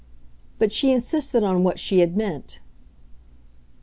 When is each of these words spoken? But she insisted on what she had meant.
But 0.57 0.73
she 0.73 0.91
insisted 0.91 1.43
on 1.43 1.63
what 1.63 1.77
she 1.77 1.99
had 1.99 2.17
meant. 2.17 2.59